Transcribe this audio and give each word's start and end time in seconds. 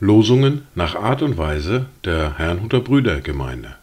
Losungen 0.00 0.66
nach 0.74 0.96
Art 0.96 1.22
und 1.22 1.38
Weise 1.38 1.86
der 2.04 2.38
Herrnhuter 2.38 2.80
Brüdergemeinde 2.80 3.76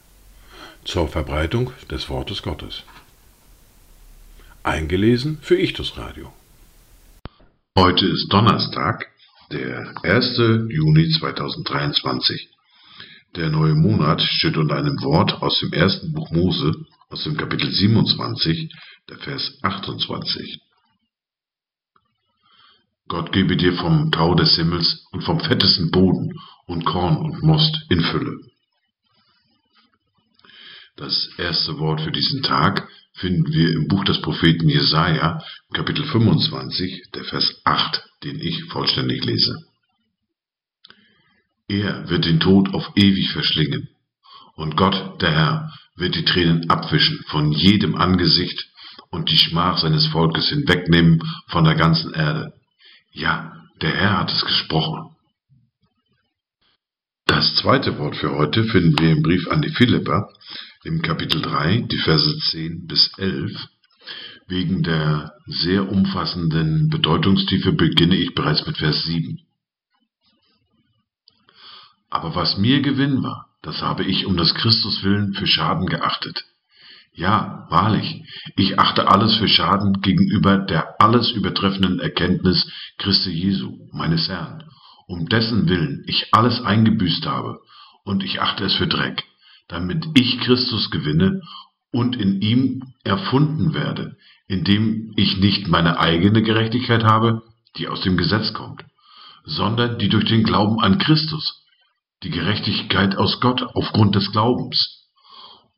zur 0.83 1.07
Verbreitung 1.07 1.71
des 1.89 2.09
Wortes 2.09 2.41
Gottes. 2.41 2.83
Eingelesen 4.63 5.39
für 5.41 5.57
Ichtus 5.57 5.97
Radio. 5.97 6.33
Heute 7.77 8.07
ist 8.07 8.27
Donnerstag, 8.33 9.07
der 9.51 9.93
1. 10.03 10.37
Juni 10.69 11.09
2023. 11.19 12.49
Der 13.35 13.49
neue 13.49 13.75
Monat 13.75 14.21
steht 14.21 14.57
unter 14.57 14.75
einem 14.75 15.01
Wort 15.01 15.41
aus 15.41 15.59
dem 15.59 15.71
ersten 15.71 16.13
Buch 16.13 16.31
Mose, 16.31 16.73
aus 17.09 17.23
dem 17.23 17.37
Kapitel 17.37 17.71
27, 17.71 18.71
der 19.09 19.17
Vers 19.17 19.59
28. 19.61 20.59
Gott 23.07 23.31
gebe 23.31 23.55
dir 23.55 23.73
vom 23.73 24.11
Tau 24.11 24.33
des 24.33 24.55
Himmels 24.55 25.05
und 25.11 25.23
vom 25.23 25.39
fettesten 25.39 25.91
Boden 25.91 26.33
und 26.65 26.85
Korn 26.85 27.17
und 27.17 27.43
Most 27.43 27.85
in 27.89 28.01
Fülle. 28.01 28.39
Das 30.95 31.29
erste 31.37 31.77
Wort 31.77 32.01
für 32.01 32.11
diesen 32.11 32.41
Tag 32.41 32.87
finden 33.13 33.51
wir 33.51 33.73
im 33.73 33.87
Buch 33.87 34.03
des 34.05 34.21
Propheten 34.21 34.69
Jesaja, 34.69 35.43
Kapitel 35.73 36.05
25, 36.05 37.11
der 37.13 37.25
Vers 37.25 37.61
8, 37.63 38.03
den 38.23 38.39
ich 38.39 38.63
vollständig 38.65 39.23
lese. 39.23 39.55
Er 41.67 42.09
wird 42.09 42.25
den 42.25 42.39
Tod 42.39 42.73
auf 42.73 42.91
ewig 42.95 43.31
verschlingen, 43.31 43.89
und 44.55 44.77
Gott, 44.77 45.21
der 45.21 45.31
Herr, 45.31 45.73
wird 45.95 46.15
die 46.15 46.25
Tränen 46.25 46.69
abwischen 46.69 47.23
von 47.27 47.51
jedem 47.51 47.95
Angesicht 47.95 48.67
und 49.11 49.29
die 49.29 49.37
Schmach 49.37 49.77
seines 49.77 50.07
Volkes 50.07 50.49
hinwegnehmen 50.49 51.21
von 51.47 51.63
der 51.63 51.75
ganzen 51.75 52.13
Erde. 52.13 52.53
Ja, 53.11 53.63
der 53.81 53.91
Herr 53.91 54.19
hat 54.19 54.31
es 54.31 54.43
gesprochen. 54.43 55.15
Das 57.25 57.55
zweite 57.55 57.97
Wort 57.97 58.15
für 58.17 58.35
heute 58.35 58.65
finden 58.65 58.99
wir 58.99 59.11
im 59.11 59.21
Brief 59.21 59.47
an 59.47 59.61
die 59.61 59.71
Philipper 59.71 60.29
im 60.83 61.01
Kapitel 61.01 61.41
3, 61.41 61.87
die 61.89 61.97
Verse 61.97 62.37
10 62.51 62.85
bis 62.85 63.11
11. 63.17 63.51
Wegen 64.47 64.83
der 64.83 65.33
sehr 65.47 65.89
umfassenden 65.89 66.89
Bedeutungstiefe 66.89 67.71
beginne 67.71 68.15
ich 68.15 68.35
bereits 68.35 68.65
mit 68.67 68.77
Vers 68.77 69.03
7. 69.05 69.39
Aber 72.09 72.35
was 72.35 72.57
mir 72.57 72.81
Gewinn 72.81 73.23
war, 73.23 73.54
das 73.65 73.81
habe 73.81 74.03
ich 74.03 74.27
um 74.27 74.37
des 74.37 74.53
Christus 74.53 75.03
willen 75.03 75.33
für 75.33 75.47
Schaden 75.47 75.87
geachtet. 75.87 76.45
Ja, 77.13 77.65
wahrlich, 77.69 78.23
ich 78.55 78.77
achte 78.77 79.07
alles 79.07 79.35
für 79.37 79.47
Schaden 79.47 80.01
gegenüber 80.01 80.59
der 80.59 81.01
alles 81.01 81.31
übertreffenden 81.31 81.99
Erkenntnis 81.99 82.69
Christi 82.99 83.31
Jesu, 83.31 83.77
meines 83.91 84.27
Herrn, 84.29 84.63
um 85.07 85.27
dessen 85.27 85.67
Willen 85.67 86.03
ich 86.07 86.27
alles 86.31 86.61
eingebüßt 86.61 87.25
habe, 87.25 87.59
und 88.03 88.23
ich 88.23 88.39
achte 88.39 88.65
es 88.65 88.75
für 88.75 88.85
Dreck, 88.85 89.23
damit 89.67 90.05
ich 90.13 90.39
Christus 90.41 90.91
gewinne 90.91 91.41
und 91.91 92.15
in 92.15 92.41
ihm 92.41 92.83
erfunden 93.03 93.73
werde, 93.73 94.15
indem 94.47 95.11
ich 95.15 95.37
nicht 95.37 95.67
meine 95.67 95.99
eigene 95.99 96.43
Gerechtigkeit 96.43 97.03
habe, 97.03 97.41
die 97.77 97.87
aus 97.87 98.01
dem 98.01 98.15
Gesetz 98.15 98.53
kommt, 98.53 98.83
sondern 99.43 99.97
die 99.97 100.09
durch 100.09 100.25
den 100.25 100.43
Glauben 100.43 100.79
an 100.81 100.99
Christus, 100.99 101.64
die 102.25 102.31
Gerechtigkeit 102.31 103.15
aus 103.15 103.39
Gott 103.39 103.63
aufgrund 103.73 104.15
des 104.15 104.31
Glaubens 104.33 105.05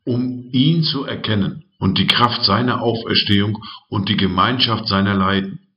um 0.08 0.48
ihn 0.52 0.82
zu 0.84 1.04
erkennen 1.04 1.64
und 1.78 1.98
die 1.98 2.06
Kraft 2.06 2.42
seiner 2.42 2.80
Auferstehung 2.80 3.62
und 3.90 4.08
die 4.08 4.16
Gemeinschaft 4.16 4.88
seiner 4.88 5.14
Leiden, 5.14 5.68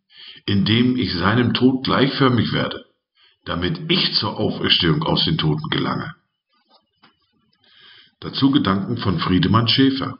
indem 0.45 0.95
ich 0.95 1.13
seinem 1.13 1.53
Tod 1.53 1.83
gleichförmig 1.83 2.53
werde, 2.53 2.85
damit 3.43 3.91
ich 3.91 4.13
zur 4.13 4.39
Auferstehung 4.39 5.03
aus 5.03 5.25
den 5.25 5.37
Toten 5.37 5.69
gelange. 5.69 6.15
Dazu 8.21 8.51
Gedanken 8.51 8.97
von 8.97 9.19
Friedemann 9.19 9.67
Schäfer. 9.67 10.17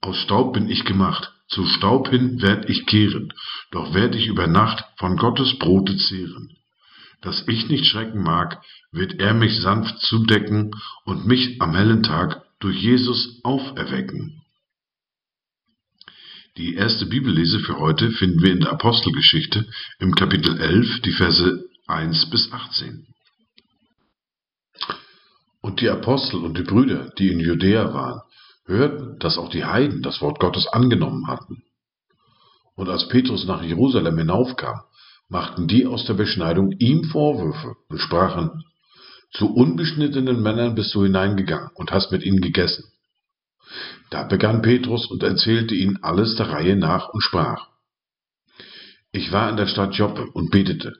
Aus 0.00 0.16
Staub 0.16 0.54
bin 0.54 0.68
ich 0.68 0.84
gemacht, 0.84 1.32
zu 1.46 1.64
Staub 1.64 2.08
hin 2.08 2.42
werd 2.42 2.68
ich 2.68 2.86
kehren, 2.86 3.32
doch 3.70 3.94
werd 3.94 4.16
ich 4.16 4.26
über 4.26 4.48
Nacht 4.48 4.84
von 4.98 5.16
Gottes 5.16 5.58
Brote 5.60 5.96
zehren. 5.96 6.56
Dass 7.20 7.46
ich 7.46 7.68
nicht 7.68 7.86
schrecken 7.86 8.22
mag, 8.22 8.60
wird 8.90 9.20
er 9.20 9.34
mich 9.34 9.60
sanft 9.60 9.98
zudecken 10.00 10.70
und 11.04 11.26
mich 11.26 11.60
am 11.60 11.74
hellen 11.74 12.02
Tag 12.02 12.42
durch 12.60 12.80
Jesus 12.80 13.40
auferwecken. 13.44 14.42
Die 16.56 16.74
erste 16.74 17.06
Bibellese 17.06 17.60
für 17.60 17.78
heute 17.78 18.10
finden 18.10 18.42
wir 18.42 18.52
in 18.52 18.60
der 18.60 18.72
Apostelgeschichte 18.72 19.66
im 20.00 20.14
Kapitel 20.14 20.60
11, 20.60 21.02
die 21.02 21.12
Verse 21.12 21.64
1 21.86 22.30
bis 22.30 22.52
18. 22.52 23.06
Und 25.60 25.80
die 25.80 25.88
Apostel 25.88 26.44
und 26.44 26.58
die 26.58 26.62
Brüder, 26.62 27.12
die 27.18 27.30
in 27.30 27.40
Judäa 27.40 27.92
waren, 27.92 28.22
hörten, 28.64 29.18
dass 29.18 29.38
auch 29.38 29.50
die 29.50 29.64
Heiden 29.64 30.02
das 30.02 30.20
Wort 30.20 30.40
Gottes 30.40 30.66
angenommen 30.66 31.26
hatten. 31.28 31.62
Und 32.74 32.88
als 32.88 33.08
Petrus 33.08 33.44
nach 33.44 33.62
Jerusalem 33.62 34.18
hinaufkam, 34.18 34.80
machten 35.28 35.68
die 35.68 35.86
aus 35.86 36.04
der 36.06 36.14
Beschneidung 36.14 36.72
ihm 36.72 37.04
Vorwürfe 37.04 37.74
und 37.88 37.98
sprachen, 37.98 38.64
zu 39.32 39.54
unbeschnittenen 39.54 40.42
Männern 40.42 40.74
bist 40.74 40.94
du 40.94 41.02
hineingegangen 41.02 41.70
und 41.74 41.90
hast 41.90 42.10
mit 42.12 42.22
ihnen 42.22 42.40
gegessen. 42.40 42.84
Da 44.10 44.24
begann 44.24 44.62
Petrus 44.62 45.06
und 45.10 45.22
erzählte 45.22 45.74
ihnen 45.74 46.02
alles 46.02 46.36
der 46.36 46.48
Reihe 46.48 46.76
nach 46.76 47.08
und 47.10 47.20
sprach. 47.20 47.68
Ich 49.12 49.32
war 49.32 49.50
in 49.50 49.56
der 49.56 49.66
Stadt 49.66 49.94
Joppe 49.94 50.26
und 50.32 50.50
betete. 50.50 50.94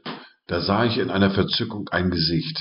Da 0.46 0.60
sah 0.60 0.84
ich 0.84 0.98
in 0.98 1.10
einer 1.10 1.30
Verzückung 1.30 1.88
ein 1.90 2.10
Gesicht. 2.10 2.58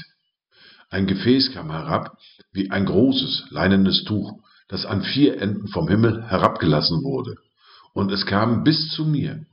Ein 0.89 1.07
Gefäß 1.07 1.51
kam 1.51 1.71
herab, 1.71 2.17
wie 2.51 2.71
ein 2.71 2.85
großes, 2.85 3.47
leinenes 3.49 4.03
Tuch, 4.03 4.39
das 4.69 4.85
an 4.85 5.03
vier 5.03 5.41
Enden 5.41 5.67
vom 5.67 5.87
Himmel 5.87 6.23
herabgelassen 6.23 7.03
wurde. 7.03 7.35
Und 7.93 8.11
es 8.11 8.25
kam 8.25 8.63
bis 8.63 8.89
zu 8.91 9.05
mir. 9.05 9.45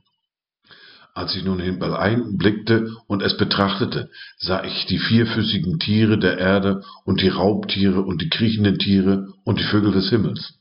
Als 1.15 1.33
ich 1.33 1.45
nun 1.45 1.61
hineinblickte 1.61 2.93
und 3.07 3.21
es 3.23 3.37
betrachtete, 3.37 4.09
sah 4.37 4.65
ich 4.65 4.85
die 4.87 4.99
vierfüßigen 4.99 5.79
Tiere 5.79 6.19
der 6.19 6.37
Erde 6.37 6.83
und 7.05 7.21
die 7.21 7.29
Raubtiere 7.29 8.01
und 8.01 8.21
die 8.21 8.27
kriechenden 8.27 8.77
Tiere 8.77 9.29
und 9.45 9.57
die 9.57 9.63
Vögel 9.63 9.93
des 9.93 10.09
Himmels. 10.09 10.59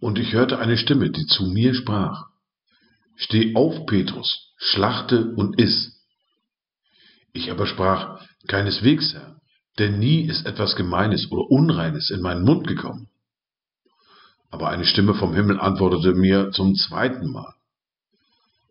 Und 0.00 0.18
ich 0.18 0.34
hörte 0.34 0.58
eine 0.58 0.76
Stimme, 0.76 1.10
die 1.10 1.24
zu 1.24 1.44
mir 1.44 1.72
sprach, 1.72 2.26
Steh 3.16 3.54
auf, 3.54 3.86
Petrus, 3.86 4.52
schlachte 4.58 5.32
und 5.34 5.58
iss. 5.58 6.04
Ich 7.32 7.50
aber 7.50 7.66
sprach, 7.66 8.20
keineswegs, 8.48 9.14
Herr, 9.14 9.40
denn 9.78 9.98
nie 9.98 10.28
ist 10.28 10.44
etwas 10.44 10.76
Gemeines 10.76 11.32
oder 11.32 11.50
Unreines 11.50 12.10
in 12.10 12.20
meinen 12.20 12.44
Mund 12.44 12.66
gekommen. 12.66 13.08
Aber 14.50 14.68
eine 14.68 14.84
Stimme 14.84 15.14
vom 15.14 15.34
Himmel 15.34 15.58
antwortete 15.58 16.12
mir 16.12 16.50
zum 16.50 16.74
zweiten 16.74 17.30
Mal, 17.30 17.54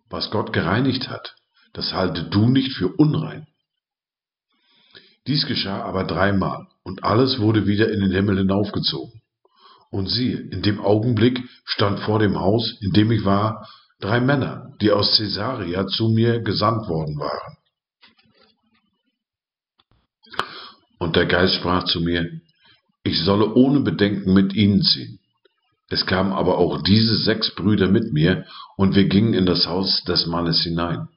was 0.10 0.32
Gott 0.32 0.54
gereinigt 0.54 1.10
hat, 1.10 1.36
das 1.74 1.94
halte 1.94 2.24
du 2.24 2.50
nicht 2.50 2.74
für 2.74 2.90
unrein. 2.90 3.48
Dies 5.28 5.46
geschah 5.46 5.84
aber 5.84 6.04
dreimal, 6.04 6.68
und 6.84 7.04
alles 7.04 7.40
wurde 7.40 7.68
wieder 7.68 7.92
in 7.92 8.00
den 8.00 8.12
Himmel 8.12 8.38
hinaufgezogen. 8.40 9.22
Und 9.92 10.08
siehe, 10.08 10.38
in 10.38 10.62
dem 10.62 10.80
Augenblick 10.80 11.42
stand 11.66 12.00
vor 12.00 12.20
dem 12.20 12.40
Haus, 12.40 12.78
in 12.82 12.92
dem 12.94 13.12
ich 13.12 13.26
war, 13.26 13.68
drei 14.00 14.20
Männer, 14.20 14.76
die 14.82 14.92
aus 14.92 15.18
Caesarea 15.18 15.88
zu 15.88 16.10
mir 16.10 16.42
gesandt 16.42 16.88
worden 16.88 17.20
waren. 17.20 17.58
Und 21.00 21.16
der 21.16 21.26
Geist 21.26 21.56
sprach 21.56 21.86
zu 21.86 22.02
mir, 22.02 22.30
ich 23.04 23.20
solle 23.24 23.54
ohne 23.54 23.80
Bedenken 23.80 24.34
mit 24.34 24.54
ihnen 24.54 24.82
ziehen. 24.82 25.19
Es 25.90 26.06
kamen 26.06 26.32
aber 26.32 26.58
auch 26.60 26.82
diese 26.84 27.16
sechs 27.16 27.54
Brüder 27.56 27.88
mit 27.88 28.14
mir, 28.14 28.46
und 28.78 28.96
wir 28.96 29.06
gingen 29.06 29.34
in 29.34 29.46
das 29.46 29.68
Haus 29.68 30.04
des 30.04 30.28
Mannes 30.28 30.62
hinein. 30.62 31.08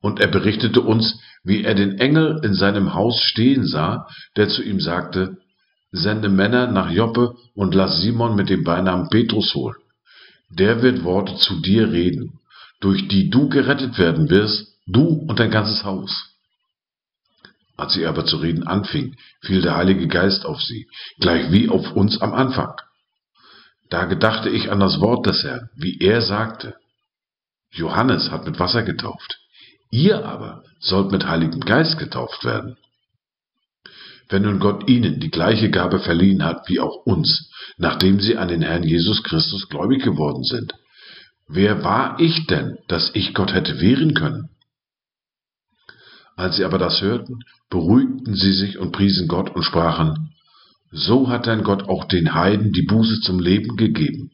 Und 0.00 0.20
er 0.20 0.28
berichtete 0.28 0.80
uns, 0.80 1.20
wie 1.44 1.62
er 1.64 1.74
den 1.74 1.98
Engel 1.98 2.40
in 2.42 2.54
seinem 2.54 2.94
Haus 2.94 3.20
stehen 3.20 3.66
sah, 3.66 4.06
der 4.36 4.48
zu 4.48 4.62
ihm 4.62 4.80
sagte, 4.80 5.36
Sende 5.92 6.28
Männer 6.28 6.68
nach 6.68 6.90
Joppe 6.90 7.34
und 7.54 7.74
lass 7.74 8.00
Simon 8.00 8.36
mit 8.36 8.48
dem 8.48 8.62
Beinamen 8.62 9.08
Petrus 9.08 9.54
holen. 9.54 9.76
Der 10.48 10.82
wird 10.82 11.04
Worte 11.04 11.36
zu 11.36 11.60
dir 11.60 11.90
reden, 11.90 12.38
durch 12.80 13.08
die 13.08 13.28
du 13.28 13.48
gerettet 13.48 13.98
werden 13.98 14.30
wirst, 14.30 14.78
du 14.86 15.02
und 15.02 15.38
dein 15.38 15.50
ganzes 15.50 15.84
Haus. 15.84 16.30
Als 17.76 17.94
sie 17.94 18.06
aber 18.06 18.24
zu 18.24 18.36
reden 18.36 18.66
anfing, 18.66 19.16
fiel 19.42 19.62
der 19.62 19.76
Heilige 19.76 20.06
Geist 20.06 20.44
auf 20.44 20.60
sie, 20.62 20.86
gleich 21.18 21.50
wie 21.50 21.68
auf 21.68 21.92
uns 21.92 22.20
am 22.20 22.34
Anfang. 22.34 22.74
Da 23.90 24.04
gedachte 24.04 24.48
ich 24.48 24.70
an 24.70 24.80
das 24.80 25.00
Wort 25.00 25.26
des 25.26 25.42
Herrn, 25.42 25.68
wie 25.74 25.98
er 25.98 26.22
sagte, 26.22 26.76
Johannes 27.72 28.30
hat 28.30 28.46
mit 28.46 28.58
Wasser 28.58 28.82
getauft, 28.82 29.38
ihr 29.90 30.24
aber 30.24 30.62
sollt 30.78 31.10
mit 31.10 31.26
Heiligem 31.26 31.60
Geist 31.60 31.98
getauft 31.98 32.44
werden. 32.44 32.76
Wenn 34.28 34.42
nun 34.42 34.60
Gott 34.60 34.88
ihnen 34.88 35.18
die 35.18 35.30
gleiche 35.30 35.70
Gabe 35.70 35.98
verliehen 35.98 36.44
hat 36.44 36.68
wie 36.68 36.78
auch 36.78 37.04
uns, 37.04 37.50
nachdem 37.78 38.20
sie 38.20 38.36
an 38.36 38.46
den 38.46 38.62
Herrn 38.62 38.84
Jesus 38.84 39.24
Christus 39.24 39.68
gläubig 39.68 40.04
geworden 40.04 40.44
sind. 40.44 40.72
Wer 41.48 41.82
war 41.82 42.20
ich 42.20 42.46
denn, 42.46 42.78
dass 42.86 43.10
ich 43.14 43.34
Gott 43.34 43.52
hätte 43.52 43.80
wehren 43.80 44.14
können? 44.14 44.50
Als 46.36 46.56
sie 46.56 46.64
aber 46.64 46.78
das 46.78 47.00
hörten, 47.02 47.40
beruhigten 47.70 48.36
sie 48.36 48.52
sich 48.52 48.78
und 48.78 48.92
priesen 48.92 49.26
Gott 49.26 49.50
und 49.50 49.64
sprachen, 49.64 50.32
so 50.90 51.28
hat 51.28 51.46
dein 51.46 51.62
Gott 51.62 51.84
auch 51.88 52.04
den 52.06 52.34
Heiden 52.34 52.72
die 52.72 52.82
Buße 52.82 53.20
zum 53.20 53.38
Leben 53.38 53.76
gegeben. 53.76 54.32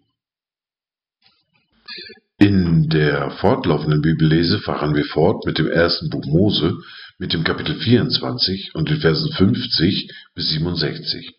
In 2.39 2.89
der 2.89 3.31
fortlaufenden 3.31 4.03
Bibellese 4.03 4.59
fahren 4.61 4.95
wir 4.95 5.07
fort 5.07 5.47
mit 5.47 5.59
dem 5.59 5.69
ersten 5.69 6.11
Buch 6.11 6.25
Mose, 6.27 6.77
mit 7.19 7.33
dem 7.33 7.45
Kapitel 7.45 7.77
24 7.77 8.75
und 8.75 8.91
den 8.91 9.01
Versen 9.01 9.33
50 9.33 10.11
bis 10.35 10.51
67. 10.51 11.35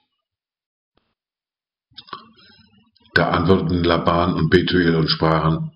Da 3.14 3.30
antworteten 3.30 3.84
Laban 3.84 4.34
und 4.34 4.50
Betuel 4.50 4.96
und 4.96 5.10
sprachen, 5.10 5.72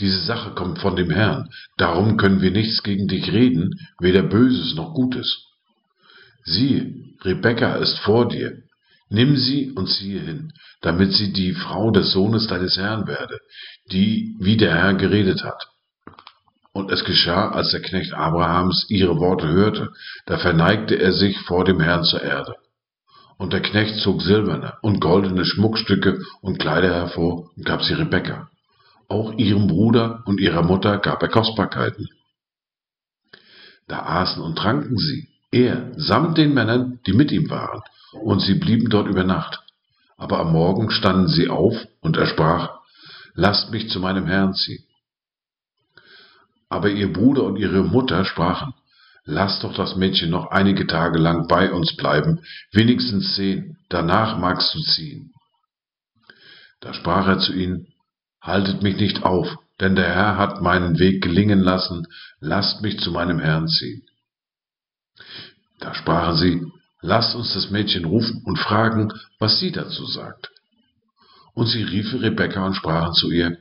diese 0.00 0.20
Sache 0.20 0.54
kommt 0.54 0.80
von 0.80 0.96
dem 0.96 1.10
Herrn, 1.10 1.48
darum 1.76 2.16
können 2.16 2.40
wir 2.40 2.50
nichts 2.50 2.82
gegen 2.82 3.06
dich 3.06 3.32
reden, 3.32 3.70
weder 4.00 4.22
Böses 4.22 4.74
noch 4.74 4.92
Gutes. 4.94 5.46
Siehe, 6.42 7.03
Rebekka 7.24 7.76
ist 7.76 7.98
vor 8.00 8.28
dir, 8.28 8.52
nimm 9.08 9.36
sie 9.36 9.70
und 9.70 9.88
ziehe 9.88 10.20
hin, 10.20 10.52
damit 10.82 11.12
sie 11.12 11.32
die 11.32 11.54
Frau 11.54 11.90
des 11.90 12.12
Sohnes 12.12 12.46
deines 12.46 12.76
Herrn 12.76 13.06
werde, 13.06 13.38
die 13.90 14.36
wie 14.40 14.56
der 14.56 14.74
Herr 14.74 14.94
geredet 14.94 15.42
hat. 15.42 15.66
Und 16.72 16.90
es 16.90 17.04
geschah, 17.04 17.50
als 17.50 17.70
der 17.70 17.82
Knecht 17.82 18.12
Abrahams 18.12 18.86
ihre 18.88 19.18
Worte 19.18 19.48
hörte, 19.48 19.90
da 20.26 20.38
verneigte 20.38 20.96
er 20.96 21.12
sich 21.12 21.38
vor 21.40 21.64
dem 21.64 21.80
Herrn 21.80 22.04
zur 22.04 22.22
Erde. 22.22 22.56
Und 23.38 23.52
der 23.52 23.62
Knecht 23.62 24.00
zog 24.00 24.22
silberne 24.22 24.74
und 24.82 25.00
goldene 25.00 25.44
Schmuckstücke 25.44 26.20
und 26.40 26.58
Kleider 26.58 26.92
hervor 26.92 27.50
und 27.56 27.64
gab 27.64 27.82
sie 27.82 27.94
Rebekka. 27.94 28.48
Auch 29.08 29.32
ihrem 29.34 29.68
Bruder 29.68 30.22
und 30.26 30.40
ihrer 30.40 30.62
Mutter 30.62 30.98
gab 30.98 31.22
er 31.22 31.28
Kostbarkeiten. 31.28 32.08
Da 33.86 34.00
aßen 34.00 34.42
und 34.42 34.56
tranken 34.56 34.96
sie, 34.96 35.28
er 35.54 35.92
samt 35.96 36.36
den 36.36 36.52
Männern, 36.52 36.98
die 37.06 37.12
mit 37.12 37.30
ihm 37.30 37.48
waren, 37.48 37.80
und 38.12 38.40
sie 38.40 38.54
blieben 38.54 38.88
dort 38.90 39.06
über 39.06 39.22
Nacht. 39.22 39.60
Aber 40.16 40.40
am 40.40 40.52
Morgen 40.52 40.90
standen 40.90 41.28
sie 41.28 41.48
auf, 41.48 41.74
und 42.00 42.16
er 42.16 42.26
sprach, 42.26 42.80
Lasst 43.36 43.70
mich 43.70 43.88
zu 43.88 43.98
meinem 44.00 44.26
Herrn 44.26 44.54
ziehen. 44.54 44.84
Aber 46.68 46.88
ihr 46.90 47.12
Bruder 47.12 47.44
und 47.44 47.56
ihre 47.56 47.82
Mutter 47.84 48.24
sprachen, 48.24 48.74
Lass 49.24 49.60
doch 49.60 49.74
das 49.74 49.96
Mädchen 49.96 50.30
noch 50.30 50.50
einige 50.50 50.86
Tage 50.86 51.18
lang 51.18 51.46
bei 51.46 51.72
uns 51.72 51.96
bleiben, 51.96 52.40
wenigstens 52.72 53.34
zehn, 53.34 53.78
danach 53.88 54.38
magst 54.38 54.74
du 54.74 54.80
ziehen. 54.80 55.32
Da 56.80 56.92
sprach 56.92 57.26
er 57.26 57.38
zu 57.38 57.52
ihnen, 57.52 57.86
Haltet 58.42 58.82
mich 58.82 58.96
nicht 58.96 59.22
auf, 59.22 59.56
denn 59.80 59.94
der 59.94 60.12
Herr 60.12 60.36
hat 60.36 60.60
meinen 60.60 60.98
Weg 60.98 61.22
gelingen 61.22 61.60
lassen, 61.60 62.06
lasst 62.40 62.82
mich 62.82 62.98
zu 63.00 63.10
meinem 63.12 63.38
Herrn 63.38 63.68
ziehen. 63.68 64.02
Da 65.80 65.94
sprachen 65.94 66.36
sie, 66.36 66.62
Lasst 67.06 67.34
uns 67.34 67.52
das 67.52 67.68
Mädchen 67.68 68.06
rufen 68.06 68.40
und 68.46 68.58
fragen, 68.58 69.12
was 69.38 69.58
sie 69.58 69.70
dazu 69.72 70.06
sagt. 70.06 70.48
Und 71.52 71.66
sie 71.66 71.82
riefen 71.82 72.20
Rebekka 72.20 72.64
und 72.64 72.74
sprachen 72.74 73.12
zu 73.12 73.30
ihr, 73.30 73.58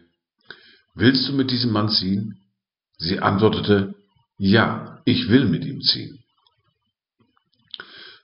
Willst 0.95 1.27
du 1.27 1.33
mit 1.33 1.51
diesem 1.51 1.71
Mann 1.73 1.89
ziehen? 1.89 2.39
Sie 2.97 3.19
antwortete, 3.19 3.95
Ja, 4.37 5.01
ich 5.03 5.27
will 5.27 5.43
mit 5.43 5.65
ihm 5.65 5.81
ziehen. 5.81 6.23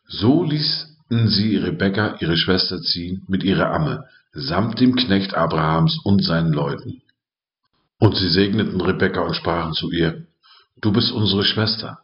So 0.07 0.43
ließen 0.43 1.27
sie 1.27 1.57
Rebekka, 1.57 2.15
ihre 2.21 2.37
Schwester, 2.37 2.79
ziehen 2.79 3.25
mit 3.27 3.43
ihrer 3.43 3.71
Amme, 3.71 4.05
samt 4.31 4.79
dem 4.79 4.95
Knecht 4.95 5.33
Abrahams 5.33 5.99
und 6.05 6.23
seinen 6.23 6.53
Leuten. 6.53 7.01
Und 7.99 8.15
sie 8.15 8.29
segneten 8.29 8.79
Rebekka 8.79 9.19
und 9.19 9.35
sprachen 9.35 9.73
zu 9.73 9.91
ihr, 9.91 10.25
Du 10.81 10.93
bist 10.93 11.11
unsere 11.11 11.43
Schwester, 11.43 11.99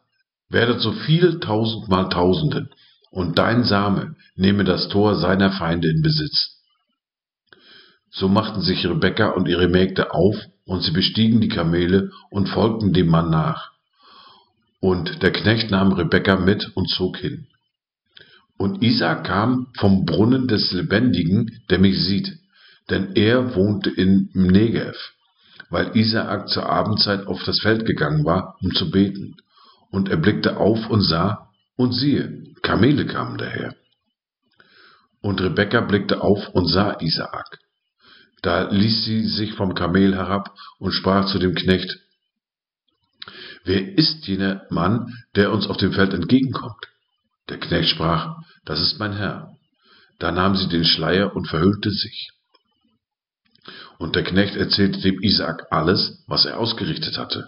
werdet 0.50 0.82
so 0.82 0.92
viel 0.92 1.40
tausendmal 1.40 2.10
Tausenden, 2.10 2.70
und 3.12 3.38
dein 3.38 3.64
Same 3.64 4.16
nehme 4.36 4.64
das 4.64 4.90
Tor 4.90 5.16
seiner 5.16 5.52
Feinde 5.52 5.90
in 5.90 6.02
Besitz. 6.02 6.62
So 8.12 8.28
machten 8.28 8.62
sich 8.62 8.86
Rebekka 8.86 9.30
und 9.30 9.48
ihre 9.48 9.68
Mägde 9.68 10.14
auf, 10.14 10.36
und 10.66 10.84
sie 10.84 10.92
bestiegen 10.92 11.42
die 11.42 11.48
Kamele 11.48 12.12
und 12.30 12.50
folgten 12.50 12.94
dem 12.94 13.08
Mann 13.08 13.30
nach. 13.30 13.72
Und 14.80 15.22
der 15.22 15.32
Knecht 15.32 15.72
nahm 15.72 15.92
Rebekka 15.92 16.36
mit 16.36 16.72
und 16.76 16.90
zog 16.90 17.18
hin. 17.18 17.48
Und 18.58 18.82
Isaac 18.84 19.26
kam 19.26 19.68
vom 19.78 20.06
Brunnen 20.06 20.48
des 20.48 20.72
Lebendigen, 20.72 21.62
der 21.70 21.80
mich 21.80 22.00
sieht, 22.02 22.38
denn 22.90 23.16
er 23.16 23.56
wohnte 23.56 23.90
in 23.90 24.30
Negev, 24.34 24.96
weil 25.70 25.96
Isaak 25.96 26.48
zur 26.50 26.70
Abendzeit 26.70 27.28
auf 27.28 27.44
das 27.44 27.60
Feld 27.60 27.86
gegangen 27.86 28.26
war, 28.26 28.58
um 28.62 28.72
zu 28.74 28.92
beten. 28.92 29.36
Und 29.92 30.10
er 30.10 30.18
blickte 30.18 30.58
auf 30.58 30.90
und 30.90 31.02
sah, 31.02 31.50
und 31.78 31.94
siehe, 31.94 32.44
Kamele 32.62 33.06
kamen 33.06 33.38
daher. 33.38 33.76
Und 35.22 35.42
Rebekka 35.42 35.82
blickte 35.82 36.22
auf 36.22 36.50
und 36.50 36.68
sah 36.68 36.98
Isaak. 37.00 37.60
Da 38.42 38.70
ließ 38.70 39.06
sie 39.06 39.26
sich 39.26 39.54
vom 39.54 39.74
Kamel 39.74 40.16
herab 40.16 40.54
und 40.78 40.92
sprach 40.92 41.26
zu 41.26 41.40
dem 41.40 41.56
Knecht, 41.56 41.98
Wer 43.64 43.98
ist 43.98 44.28
jener 44.28 44.62
Mann, 44.70 45.12
der 45.36 45.52
uns 45.52 45.66
auf 45.66 45.78
dem 45.78 45.92
Feld 45.92 46.14
entgegenkommt? 46.14 46.86
Der 47.50 47.60
Knecht 47.60 47.90
sprach, 47.90 48.36
das 48.64 48.80
ist 48.80 49.00
mein 49.00 49.14
Herr. 49.14 49.56
Da 50.20 50.32
nahm 50.32 50.56
sie 50.56 50.68
den 50.68 50.86
Schleier 50.86 51.36
und 51.36 51.48
verhüllte 51.48 51.90
sich. 51.90 52.30
Und 53.98 54.16
der 54.16 54.24
Knecht 54.24 54.56
erzählte 54.56 55.00
dem 55.00 55.20
Isaak 55.22 55.66
alles, 55.72 56.24
was 56.28 56.46
er 56.46 56.60
ausgerichtet 56.60 57.18
hatte. 57.18 57.48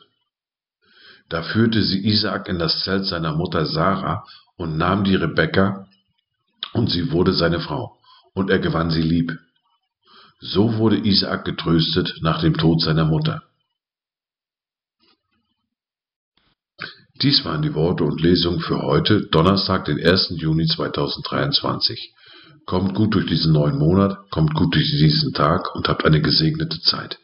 Da 1.29 1.43
führte 1.43 1.83
sie 1.83 2.05
Isaak 2.07 2.47
in 2.47 2.59
das 2.59 2.83
Zelt 2.83 3.05
seiner 3.05 3.35
Mutter 3.35 3.65
Sarah 3.65 4.25
und 4.55 4.77
nahm 4.77 5.03
die 5.03 5.15
Rebekka, 5.15 5.87
und 6.73 6.89
sie 6.89 7.11
wurde 7.11 7.33
seine 7.33 7.59
Frau, 7.59 7.97
und 8.33 8.49
er 8.49 8.59
gewann 8.59 8.91
sie 8.91 9.01
lieb. 9.01 9.31
So 10.39 10.77
wurde 10.77 10.97
Isaak 10.97 11.45
getröstet 11.45 12.19
nach 12.21 12.41
dem 12.41 12.55
Tod 12.55 12.81
seiner 12.81 13.05
Mutter. 13.05 13.43
Dies 17.21 17.43
waren 17.45 17.63
die 17.63 17.73
Worte 17.73 18.03
und 18.03 18.21
Lesungen 18.21 18.59
für 18.59 18.79
heute, 18.79 19.27
Donnerstag, 19.31 19.85
den 19.85 19.99
1. 19.99 20.35
Juni 20.37 20.67
2023. 20.67 22.13
Kommt 22.67 22.93
gut 22.93 23.15
durch 23.15 23.25
diesen 23.25 23.53
neuen 23.53 23.79
Monat, 23.79 24.29
kommt 24.29 24.53
gut 24.53 24.75
durch 24.75 24.85
diesen 24.91 25.33
Tag 25.33 25.73
und 25.73 25.87
habt 25.87 26.05
eine 26.05 26.21
gesegnete 26.21 26.79
Zeit. 26.81 27.17